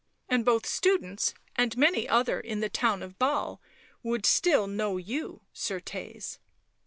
[0.31, 3.61] "And both students and many other in the the town of Basle
[4.01, 6.39] would still know you, ccrtes."